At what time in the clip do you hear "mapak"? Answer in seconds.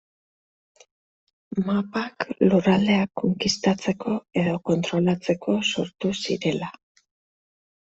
1.67-2.25